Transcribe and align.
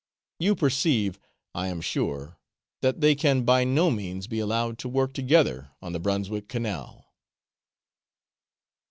You 0.39 0.55
perceive, 0.55 1.19
I 1.53 1.67
am 1.67 1.79
sure, 1.79 2.39
that 2.81 3.01
they 3.01 3.13
can 3.13 3.43
by 3.45 3.63
no 3.63 3.91
means 3.91 4.25
be 4.25 4.39
allowed 4.39 4.79
to 4.79 4.89
work 4.89 5.13
together 5.13 5.69
on 5.79 5.93
the 5.93 5.99
Brunswick 5.99 6.49
Canal. 6.49 7.13